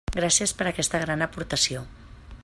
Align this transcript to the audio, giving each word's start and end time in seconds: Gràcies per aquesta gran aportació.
Gràcies 0.13 0.53
per 0.61 0.65
aquesta 0.69 1.01
gran 1.05 1.25
aportació. 1.27 1.85